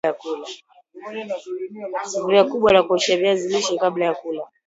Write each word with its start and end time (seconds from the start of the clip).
sufuria 2.11 2.43
kubwa 2.43 2.73
la 2.73 2.83
kuoshea 2.83 3.17
viazi 3.17 3.47
lishe 3.49 3.77
kabla 3.77 4.05
ya 4.05 4.13
kula 4.15 4.43